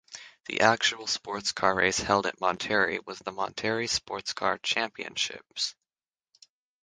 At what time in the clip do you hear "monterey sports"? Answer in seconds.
3.31-4.33